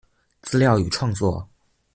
[0.41, 1.47] 資料與創作